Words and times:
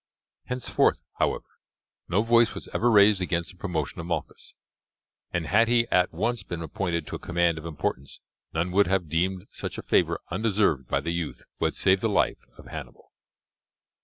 Henceforth, 0.45 1.03
however, 1.19 1.45
no 2.09 2.23
voice 2.23 2.55
was 2.55 2.67
ever 2.69 2.89
raised 2.89 3.21
against 3.21 3.51
the 3.51 3.55
promotion 3.57 3.99
of 3.99 4.07
Malchus, 4.07 4.55
and 5.31 5.45
had 5.45 5.67
he 5.67 5.87
at 5.89 6.11
once 6.11 6.41
been 6.41 6.63
appointed 6.63 7.05
to 7.05 7.15
a 7.15 7.19
command 7.19 7.59
of 7.59 7.67
importance 7.67 8.19
none 8.51 8.71
would 8.71 8.87
have 8.87 9.09
deemed 9.09 9.45
such 9.51 9.77
a 9.77 9.83
favour 9.83 10.19
undeserved 10.31 10.87
by 10.87 11.01
the 11.01 11.13
youth 11.13 11.43
who 11.59 11.65
had 11.65 11.75
saved 11.75 12.01
the 12.01 12.09
life 12.09 12.41
of 12.57 12.65
Hannibal. 12.65 13.11